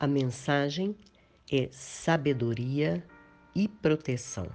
a 0.00 0.06
mensagem 0.06 0.96
é 1.52 1.68
sabedoria 1.70 3.06
e 3.54 3.68
proteção. 3.68 4.50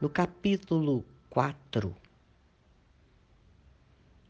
No 0.00 0.10
capítulo 0.10 1.04
4, 1.30 1.94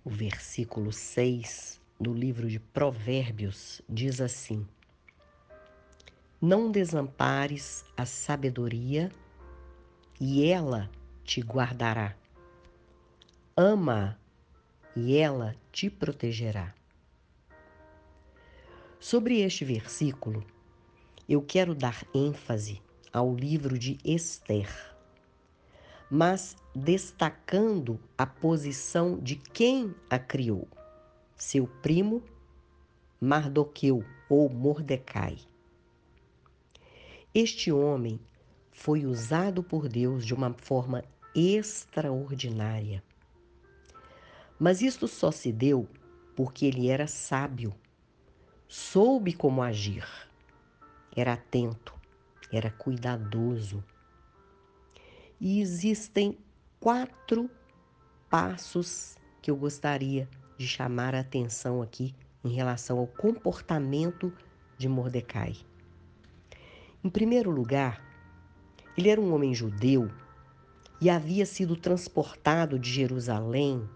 o 0.04 0.10
versículo 0.10 0.92
6 0.92 1.80
do 1.98 2.12
livro 2.12 2.46
de 2.46 2.60
Provérbios 2.60 3.80
diz 3.88 4.20
assim: 4.20 4.68
Não 6.38 6.70
desampares 6.70 7.86
a 7.96 8.04
sabedoria 8.04 9.10
e 10.20 10.44
ela 10.44 10.90
te 11.24 11.40
guardará. 11.40 12.14
Ama 13.56 14.18
e 14.94 15.16
ela 15.16 15.56
te 15.70 15.88
protegerá. 15.88 16.74
Sobre 19.02 19.40
este 19.40 19.64
versículo, 19.64 20.46
eu 21.28 21.42
quero 21.42 21.74
dar 21.74 22.06
ênfase 22.14 22.80
ao 23.12 23.34
livro 23.34 23.76
de 23.76 23.98
Esther, 24.04 24.70
mas 26.08 26.54
destacando 26.72 27.98
a 28.16 28.24
posição 28.24 29.18
de 29.18 29.34
quem 29.34 29.92
a 30.08 30.20
criou, 30.20 30.68
seu 31.34 31.66
primo 31.66 32.22
Mardoqueu 33.20 34.04
ou 34.28 34.48
Mordecai. 34.48 35.36
Este 37.34 37.72
homem 37.72 38.20
foi 38.70 39.04
usado 39.04 39.64
por 39.64 39.88
Deus 39.88 40.24
de 40.24 40.32
uma 40.32 40.54
forma 40.54 41.02
extraordinária. 41.34 43.02
Mas 44.60 44.80
isto 44.80 45.08
só 45.08 45.32
se 45.32 45.50
deu 45.50 45.88
porque 46.36 46.66
ele 46.66 46.88
era 46.88 47.08
sábio 47.08 47.74
soube 48.72 49.34
como 49.34 49.62
agir, 49.62 50.08
era 51.14 51.34
atento, 51.34 51.92
era 52.50 52.70
cuidadoso. 52.70 53.84
E 55.38 55.60
existem 55.60 56.38
quatro 56.80 57.50
passos 58.30 59.14
que 59.42 59.50
eu 59.50 59.56
gostaria 59.56 60.26
de 60.56 60.66
chamar 60.66 61.14
a 61.14 61.20
atenção 61.20 61.82
aqui 61.82 62.14
em 62.42 62.48
relação 62.48 62.98
ao 62.98 63.06
comportamento 63.06 64.32
de 64.78 64.88
Mordecai. 64.88 65.54
Em 67.04 67.10
primeiro 67.10 67.50
lugar, 67.50 68.02
ele 68.96 69.10
era 69.10 69.20
um 69.20 69.34
homem 69.34 69.52
judeu 69.54 70.10
e 70.98 71.10
havia 71.10 71.44
sido 71.44 71.76
transportado 71.76 72.78
de 72.78 72.90
Jerusalém 72.90 73.86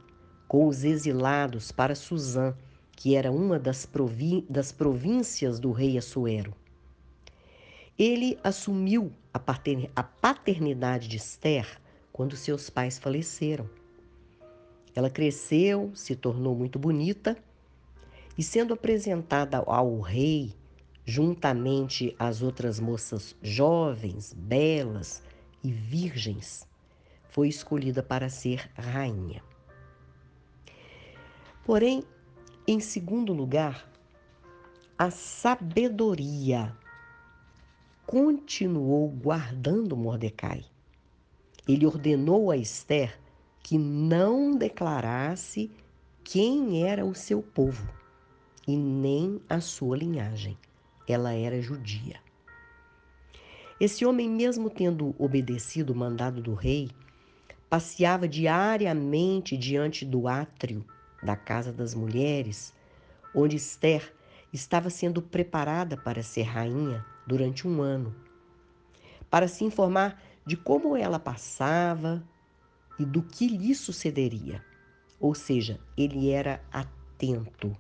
com 0.47 0.69
os 0.69 0.85
exilados 0.85 1.73
para 1.73 1.95
Suzã, 1.95 2.55
que 2.97 3.15
era 3.15 3.31
uma 3.31 3.59
das, 3.59 3.87
das 4.49 4.73
províncias 4.73 5.61
do 5.61 5.71
rei 5.71 5.99
Assuero. 5.99 6.55
Ele 7.99 8.39
assumiu 8.43 9.13
a, 9.33 9.39
a 9.95 10.03
paternidade 10.03 11.07
de 11.07 11.19
Esther 11.19 11.81
quando 12.13 12.35
seus 12.35 12.71
pais 12.71 12.99
faleceram. 12.99 13.69
Ela 14.95 15.11
cresceu, 15.11 15.93
se 15.95 16.17
tornou 16.17 16.55
muito 16.55 16.79
bonita 16.79 17.37
e, 18.37 18.43
sendo 18.43 18.73
apresentada 18.73 19.59
ao 19.59 20.01
rei, 20.01 20.55
juntamente 21.05 22.17
às 22.19 22.41
outras 22.41 22.81
moças 22.81 23.37
jovens, 23.43 24.33
belas 24.33 25.23
e 25.63 25.71
virgens, 25.71 26.67
foi 27.29 27.49
escolhida 27.49 28.03
para 28.03 28.31
ser 28.31 28.71
rainha. 28.75 29.43
Porém, 31.65 32.03
em 32.67 32.81
segundo 32.81 33.33
lugar, 33.33 33.89
a 34.99 35.09
sabedoria 35.11 36.77
continuou 38.05 39.09
guardando 39.09 39.97
Mordecai. 39.97 40.65
Ele 41.69 41.87
ordenou 41.87 42.51
a 42.51 42.57
Esther 42.57 43.19
que 43.63 43.79
não 43.79 44.57
declarasse 44.57 45.71
quem 46.25 46.85
era 46.85 47.05
o 47.05 47.15
seu 47.15 47.41
povo 47.41 47.89
e 48.67 48.77
nem 48.77 49.41
a 49.49 49.61
sua 49.61 49.97
linhagem. 49.97 50.59
Ela 51.09 51.33
era 51.33 51.63
judia. 51.63 52.21
Esse 53.79 54.05
homem, 54.05 54.29
mesmo 54.29 54.71
tendo 54.71 55.15
obedecido 55.19 55.93
o 55.93 55.97
mandado 55.97 56.43
do 56.43 56.55
rei, 56.55 56.91
passeava 57.71 58.27
diariamente 58.27 59.57
diante 59.57 60.05
do 60.05 60.27
átrio 60.27 60.85
da 61.27 61.37
Casa 61.37 61.73
das 61.73 61.95
Mulheres, 61.95 62.73
onde 63.35 63.57
Esther 63.57 64.15
estava 64.53 64.89
sendo 64.89 65.21
preparada 65.21 65.97
para 65.97 66.23
ser 66.23 66.45
rainha 66.45 67.05
durante 67.27 67.67
um 67.67 67.83
ano, 67.83 68.15
para 69.29 69.49
se 69.49 69.65
informar 69.65 70.23
de 70.47 70.57
como 70.57 70.97
ela 70.97 71.19
passava 71.19 72.27
e 72.99 73.05
do 73.05 73.23
que 73.23 73.49
lhe 73.49 73.75
sucederia. 73.75 74.65
Ou 75.19 75.35
seja, 75.35 75.81
ele 75.97 76.31
era 76.31 76.63
atento. 76.73 77.77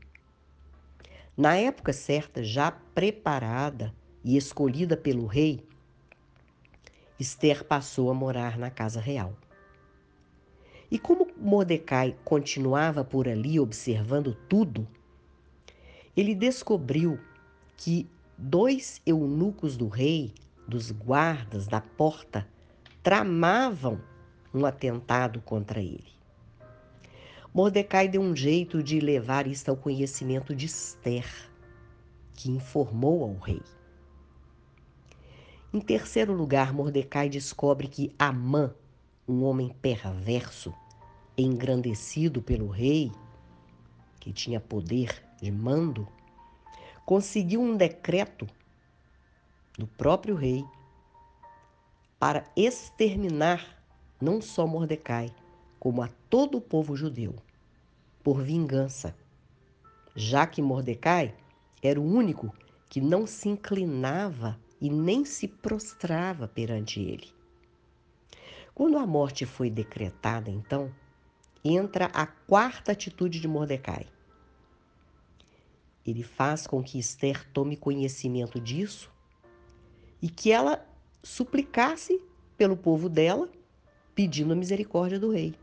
Na 1.37 1.55
época 1.55 1.93
certa, 1.93 2.43
já 2.43 2.73
preparada 2.73 3.95
e 4.25 4.37
escolhida 4.37 4.97
pelo 4.97 5.27
rei, 5.27 5.65
Esther 7.19 7.65
passou 7.65 8.11
a 8.11 8.15
morar 8.15 8.59
na 8.59 8.71
casa 8.71 9.01
real. 9.01 9.35
E 10.91 10.99
como 10.99 11.25
Mordecai 11.47 12.17
continuava 12.25 13.05
por 13.05 13.29
ali 13.29 13.61
observando 13.61 14.37
tudo, 14.49 14.84
ele 16.17 16.34
descobriu 16.34 17.21
que 17.77 18.11
dois 18.37 19.01
eunucos 19.07 19.77
do 19.77 19.87
rei, 19.87 20.35
dos 20.67 20.91
guardas 20.91 21.69
da 21.69 21.81
porta, 21.81 22.49
tramavam 23.01 24.01
um 24.53 24.67
atentado 24.67 25.41
contra 25.41 25.79
ele. 25.79 26.12
Mordecai 27.55 28.09
deu 28.09 28.23
um 28.23 28.35
jeito 28.35 28.83
de 28.83 28.99
levar 28.99 29.47
isto 29.47 29.69
ao 29.69 29.77
conhecimento 29.77 30.53
de 30.53 30.67
Esther, 30.67 31.49
que 32.35 32.51
informou 32.51 33.23
ao 33.23 33.37
rei. 33.37 33.62
Em 35.73 35.81
terceiro 35.81 36.33
lugar, 36.33 36.75
Mordecai 36.75 37.29
descobre 37.29 37.87
que 37.87 38.12
Amã, 38.19 38.75
um 39.29 39.45
homem 39.45 39.69
perverso, 39.81 40.75
engrandecido 41.37 42.41
pelo 42.41 42.69
rei, 42.69 43.13
que 44.19 44.33
tinha 44.33 44.61
poder 44.61 45.23
de 45.41 45.51
mando, 45.51 46.09
conseguiu 47.05 47.61
um 47.61 47.77
decreto 47.77 48.47
do 49.79 49.87
próprio 49.87 50.35
rei 50.35 50.65
para 52.19 52.45
exterminar 52.57 53.77
não 54.21 54.41
só 54.41 54.67
Mordecai, 54.67 55.33
como 55.79 56.03
a 56.03 56.09
todo 56.31 56.59
o 56.59 56.61
povo 56.61 56.97
judeu, 56.97 57.35
por 58.25 58.43
vingança, 58.43 59.15
já 60.15 60.47
que 60.47 60.63
Mordecai 60.63 61.35
era 61.83 62.01
o 62.01 62.05
único 62.05 62.53
que 62.89 63.01
não 63.01 63.27
se 63.27 63.49
inclinava 63.49 64.59
e 64.81 64.89
nem 64.91 65.25
se 65.25 65.47
prostrava 65.47 66.49
perante 66.49 67.01
ele. 67.01 67.29
Quando 68.75 68.99
a 68.99 69.07
morte 69.07 69.47
foi 69.47 69.71
decretada, 69.71 70.51
então, 70.51 70.93
entra 71.69 72.06
a 72.06 72.27
quarta 72.27 72.93
atitude 72.93 73.41
de 73.41 73.49
Mordecai. 73.49 74.06
Ele 76.06 76.22
faz 76.22 76.66
com 76.66 76.82
que 76.82 76.99
Esther 76.99 77.49
tome 77.53 77.77
conhecimento 77.77 78.60
disso 78.60 79.10
e 80.22 80.28
que 80.28 80.53
ela 80.53 80.87
suplicasse 81.22 82.22
pelo 82.56 82.76
povo 82.76 83.09
dela, 83.09 83.50
pedindo 84.15 84.53
a 84.53 84.56
misericórdia 84.56 85.19
do 85.19 85.32
rei. 85.32 85.55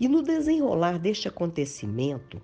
E 0.00 0.08
no 0.08 0.22
desenrolar 0.22 0.98
deste 0.98 1.28
acontecimento, 1.28 2.40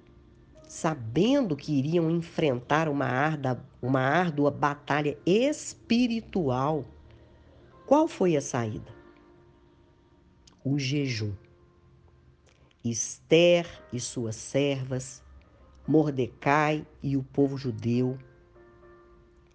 sabendo 0.68 1.56
que 1.56 1.78
iriam 1.78 2.10
enfrentar 2.10 2.88
uma, 2.88 3.06
arda, 3.06 3.64
uma 3.80 4.00
árdua 4.00 4.50
batalha 4.50 5.16
espiritual, 5.24 6.84
qual 7.86 8.06
foi 8.06 8.36
a 8.36 8.40
saída? 8.40 9.04
o 10.64 10.78
jejum. 10.78 11.32
Esther 12.84 13.66
e 13.90 13.98
suas 13.98 14.36
servas, 14.36 15.22
Mordecai 15.88 16.86
e 17.02 17.16
o 17.16 17.22
povo 17.22 17.56
judeu, 17.56 18.18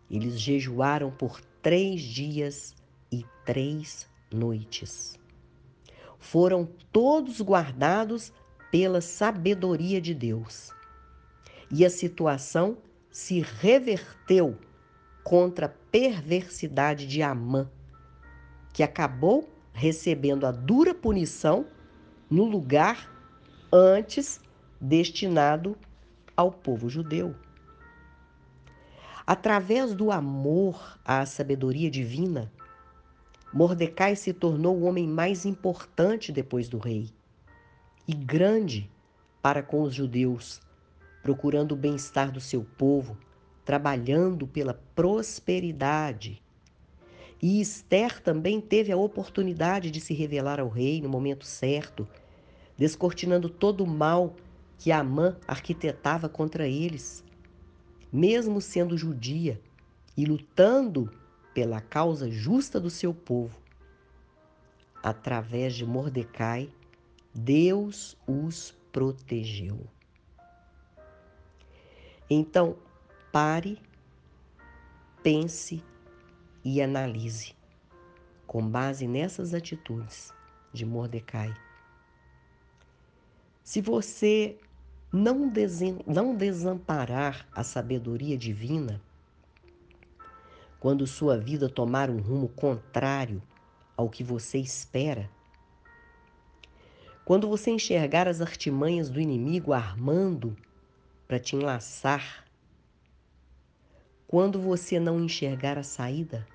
eles 0.10 0.40
jejuaram 0.40 1.12
por 1.12 1.40
três 1.62 2.02
dias 2.02 2.76
e 3.12 3.24
três 3.46 4.10
noites. 4.32 5.20
Foram 6.18 6.68
todos 6.92 7.40
guardados 7.40 8.34
pela 8.72 9.00
sabedoria 9.00 10.02
de 10.02 10.16
Deus. 10.16 10.72
E 11.72 11.86
a 11.86 11.90
situação 11.90 12.80
se 13.12 13.42
reverteu 13.42 14.58
contra 15.24 15.68
a 15.68 15.70
perversidade 15.92 17.06
de 17.06 17.22
Amã, 17.22 17.70
que 18.74 18.82
acabou 18.82 19.48
recebendo 19.72 20.48
a 20.48 20.52
dura 20.52 20.96
punição 20.96 21.68
no 22.30 22.44
lugar 22.46 23.19
antes 23.72 24.40
destinado 24.80 25.78
ao 26.36 26.52
povo 26.52 26.90
judeu. 26.90 27.36
Através 29.26 29.94
do 29.94 30.12
amor 30.12 30.98
à 31.06 31.26
sabedoria 31.26 31.90
divina, 31.90 32.52
Mordecai 33.54 34.16
se 34.16 34.34
tornou 34.34 34.78
o 34.78 34.84
homem 34.84 35.08
mais 35.08 35.46
importante 35.46 36.32
depois 36.32 36.68
do 36.68 36.78
rei 36.80 37.10
e 38.08 38.14
grande 38.14 38.90
para 39.42 39.62
com 39.62 39.84
os 39.84 39.94
judeus, 39.94 40.60
procurando 41.22 41.74
o 41.74 41.76
bem-estar 41.76 42.32
do 42.32 42.42
seu 42.42 42.64
povo, 42.64 43.18
trabalhando 43.64 44.48
pela 44.48 44.74
prosperidade. 44.96 46.42
E 47.42 47.62
Esther 47.62 48.20
também 48.22 48.60
teve 48.60 48.92
a 48.92 48.98
oportunidade 48.98 49.92
de 49.92 50.02
se 50.02 50.14
revelar 50.14 50.60
ao 50.60 50.70
rei 50.70 51.02
no 51.02 51.08
momento 51.08 51.46
certo, 51.46 52.08
descortinando 52.80 53.50
todo 53.50 53.84
o 53.84 53.88
mal 53.88 54.38
que 54.78 54.90
Amã 54.90 55.36
arquitetava 55.46 56.30
contra 56.30 56.66
eles. 56.66 57.26
Mesmo 58.12 58.62
sendo 58.62 58.98
judia 58.98 59.62
e 60.16 60.26
lutando 60.26 61.12
pela 61.54 61.82
causa 61.82 62.32
justa 62.32 62.80
do 62.80 62.90
seu 62.90 63.14
povo, 63.14 63.60
através 65.04 65.76
de 65.76 65.86
Mordecai, 65.86 66.70
Deus 67.36 68.18
os 68.26 68.74
protegeu. 68.94 69.86
Então, 72.30 72.78
pare, 73.30 73.78
pense 75.22 75.84
e 76.64 76.82
analise, 76.82 77.54
com 78.48 78.66
base 78.66 79.06
nessas 79.06 79.54
atitudes 79.54 80.34
de 80.72 80.86
Mordecai. 80.86 81.54
Se 83.70 83.82
você 83.82 84.58
não, 85.14 85.54
não 86.08 86.36
desamparar 86.36 87.48
a 87.52 87.64
sabedoria 87.64 88.36
divina, 88.36 89.00
quando 90.80 91.06
sua 91.06 91.38
vida 91.38 91.70
tomar 91.70 92.10
um 92.10 92.20
rumo 92.20 92.50
contrário 92.50 93.40
ao 93.96 94.10
que 94.10 94.24
você 94.24 94.58
espera, 94.58 95.30
quando 97.24 97.48
você 97.48 97.70
enxergar 97.70 98.28
as 98.28 98.42
artimanhas 98.42 99.08
do 99.08 99.22
inimigo 99.22 99.72
armando 99.72 100.58
para 101.28 101.38
te 101.38 101.56
enlaçar, 101.56 102.46
quando 104.26 104.60
você 104.60 105.00
não 105.00 105.20
enxergar 105.20 105.78
a 105.78 105.84
saída, 105.84 106.48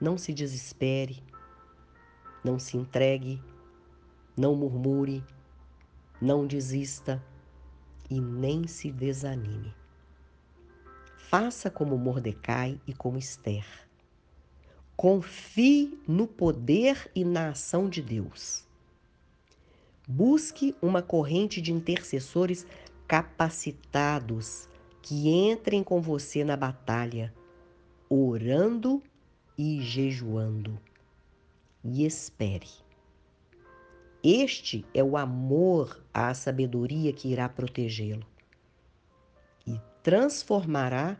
não 0.00 0.16
se 0.16 0.32
desespere, 0.32 1.20
não 2.44 2.60
se 2.60 2.76
entregue, 2.76 3.42
não 4.36 4.54
murmure, 4.54 5.20
não 6.20 6.46
desista 6.46 7.22
e 8.10 8.20
nem 8.20 8.66
se 8.66 8.90
desanime. 8.90 9.74
Faça 11.16 11.70
como 11.70 11.98
Mordecai 11.98 12.80
e 12.86 12.94
como 12.94 13.18
Esther. 13.18 13.66
Confie 14.96 15.98
no 16.08 16.26
poder 16.26 17.10
e 17.14 17.24
na 17.24 17.50
ação 17.50 17.88
de 17.88 18.02
Deus. 18.02 18.66
Busque 20.08 20.74
uma 20.80 21.02
corrente 21.02 21.60
de 21.60 21.72
intercessores 21.72 22.66
capacitados 23.06 24.68
que 25.02 25.28
entrem 25.28 25.84
com 25.84 26.00
você 26.00 26.42
na 26.42 26.56
batalha, 26.56 27.32
orando 28.08 29.02
e 29.56 29.80
jejuando. 29.82 30.78
E 31.84 32.04
espere. 32.04 32.87
Este 34.30 34.84
é 34.92 35.02
o 35.02 35.16
amor 35.16 36.04
à 36.12 36.34
sabedoria 36.34 37.14
que 37.14 37.28
irá 37.28 37.48
protegê-lo 37.48 38.26
e 39.66 39.80
transformará 40.02 41.16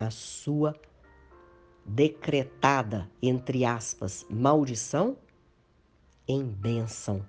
a 0.00 0.10
sua 0.10 0.74
decretada, 1.86 3.08
entre 3.22 3.64
aspas, 3.64 4.26
maldição 4.28 5.16
em 6.26 6.44
bênção 6.44 7.24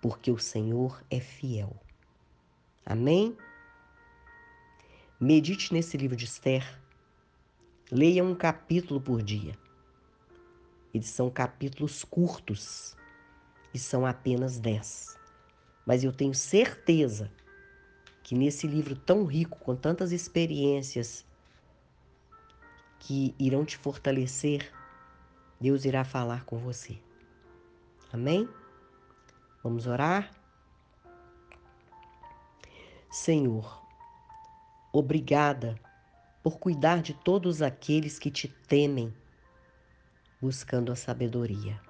porque 0.00 0.30
o 0.30 0.38
Senhor 0.38 1.02
é 1.10 1.18
fiel. 1.18 1.74
Amém? 2.86 3.36
Medite 5.18 5.74
nesse 5.74 5.96
livro 5.96 6.16
de 6.16 6.26
Esther. 6.26 6.80
Leia 7.90 8.22
um 8.22 8.36
capítulo 8.36 9.00
por 9.00 9.20
dia. 9.20 9.58
Eles 10.94 11.08
são 11.08 11.28
capítulos 11.28 12.04
curtos 12.04 12.96
e 13.72 13.78
são 13.78 14.06
apenas 14.06 14.58
dez. 14.58 15.18
Mas 15.86 16.04
eu 16.04 16.12
tenho 16.12 16.34
certeza 16.34 17.30
que 18.22 18.34
nesse 18.34 18.66
livro 18.66 18.94
tão 18.94 19.24
rico, 19.24 19.58
com 19.58 19.74
tantas 19.74 20.12
experiências 20.12 21.24
que 22.98 23.34
irão 23.38 23.64
te 23.64 23.78
fortalecer, 23.78 24.70
Deus 25.60 25.84
irá 25.84 26.04
falar 26.04 26.44
com 26.44 26.58
você. 26.58 26.98
Amém? 28.12 28.48
Vamos 29.62 29.86
orar? 29.86 30.30
Senhor, 33.10 33.82
obrigada 34.92 35.80
por 36.42 36.58
cuidar 36.58 37.02
de 37.02 37.14
todos 37.14 37.62
aqueles 37.62 38.18
que 38.18 38.30
te 38.30 38.46
temem, 38.46 39.12
buscando 40.40 40.92
a 40.92 40.96
sabedoria. 40.96 41.87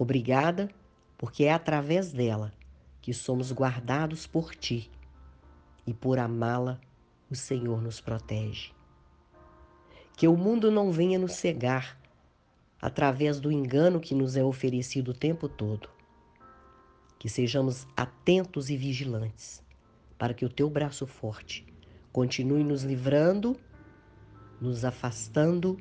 Obrigada, 0.00 0.70
porque 1.18 1.44
é 1.44 1.52
através 1.52 2.10
dela 2.10 2.54
que 3.02 3.12
somos 3.12 3.52
guardados 3.52 4.26
por 4.26 4.54
ti 4.54 4.90
e 5.86 5.92
por 5.92 6.18
amá-la, 6.18 6.80
o 7.30 7.34
Senhor 7.34 7.82
nos 7.82 8.00
protege. 8.00 8.72
Que 10.16 10.26
o 10.26 10.38
mundo 10.38 10.70
não 10.70 10.90
venha 10.90 11.18
nos 11.18 11.34
cegar 11.34 12.00
através 12.80 13.38
do 13.38 13.52
engano 13.52 14.00
que 14.00 14.14
nos 14.14 14.38
é 14.38 14.42
oferecido 14.42 15.10
o 15.10 15.14
tempo 15.14 15.50
todo 15.50 15.90
que 17.18 17.28
sejamos 17.28 17.86
atentos 17.94 18.70
e 18.70 18.78
vigilantes, 18.78 19.62
para 20.16 20.32
que 20.32 20.46
o 20.46 20.48
teu 20.48 20.70
braço 20.70 21.06
forte 21.06 21.66
continue 22.10 22.64
nos 22.64 22.82
livrando, 22.84 23.54
nos 24.58 24.86
afastando 24.86 25.76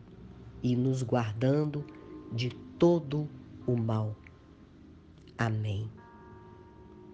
e 0.62 0.76
nos 0.76 1.02
guardando 1.02 1.86
de 2.34 2.50
todo 2.78 3.30
o 3.74 3.78
mal. 3.78 4.16
Amém. 5.38 5.90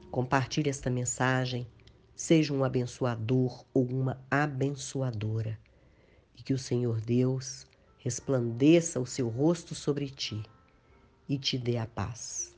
Compartilhe 0.10 0.70
esta 0.70 0.90
mensagem, 0.90 1.68
seja 2.16 2.54
um 2.54 2.64
abençoador 2.64 3.66
ou 3.74 3.86
uma 3.86 4.20
abençoadora, 4.32 5.60
e 6.38 6.42
que 6.42 6.54
o 6.54 6.58
Senhor 6.58 7.02
Deus 7.02 7.68
resplandeça 8.00 9.00
o 9.00 9.06
seu 9.06 9.28
rosto 9.28 9.76
sobre 9.76 10.10
ti 10.10 10.42
e 11.28 11.38
te 11.38 11.58
dê 11.58 11.78
a 11.78 11.86
paz. 11.86 12.55